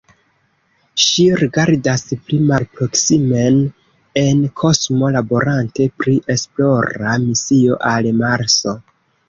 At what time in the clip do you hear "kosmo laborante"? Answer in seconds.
4.63-5.89